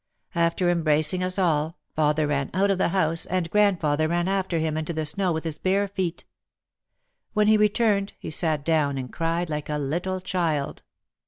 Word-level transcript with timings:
After 0.33 0.67
embracing 0.67 1.21
us 1.23 1.37
all, 1.37 1.77
father 1.95 2.25
ran 2.25 2.49
out 2.55 2.71
of 2.71 2.79
the 2.79 2.87
house, 2.87 3.27
and 3.27 3.47
grand 3.51 3.79
father 3.79 4.07
ran 4.07 4.27
after 4.27 4.57
him 4.57 4.75
into 4.75 4.93
the 4.93 5.05
snow 5.05 5.31
with 5.31 5.43
his 5.43 5.59
bare 5.59 5.87
feet. 5.87 6.25
When 7.33 7.47
he 7.47 7.55
returned 7.55 8.13
he 8.17 8.31
sat 8.31 8.65
down 8.65 8.97
and 8.97 9.13
cried 9.13 9.47
like 9.47 9.69
a 9.69 9.77
little 9.77 10.19
child. 10.19 10.81